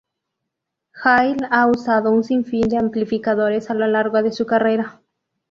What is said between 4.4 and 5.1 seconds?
carrera.